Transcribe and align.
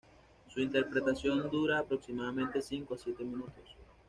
Su 0.49 0.59
interpretación 0.61 1.47
dura 1.51 1.77
aproximadamente 1.77 2.59
cinco 2.59 2.95
o 2.95 2.97
siete 2.97 3.23
minutos. 3.23 3.75